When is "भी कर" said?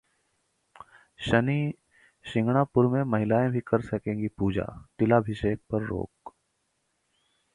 3.51-3.81